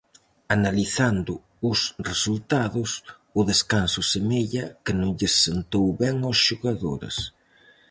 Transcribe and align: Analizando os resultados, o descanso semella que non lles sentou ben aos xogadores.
Analizando 0.57 1.33
os 1.69 1.79
resultados, 2.09 2.89
o 3.39 3.41
descanso 3.51 4.01
semella 4.13 4.65
que 4.83 4.93
non 5.01 5.11
lles 5.19 5.33
sentou 5.45 5.87
ben 6.01 6.17
aos 6.23 6.39
xogadores. 6.47 7.15